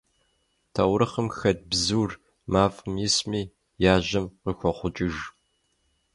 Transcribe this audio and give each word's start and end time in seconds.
Таурыхъым 0.73 1.27
хэт 1.37 1.59
бзур, 1.69 2.11
мафӀэм 2.51 2.95
исми, 3.07 3.43
яжьэм 3.93 4.25
къыхохъукӀыж. 4.43 5.15